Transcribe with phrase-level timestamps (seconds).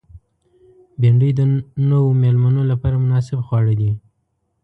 [0.99, 1.41] بېنډۍ د
[1.89, 3.91] نوو مېلمنو لپاره مناسب خواړه دي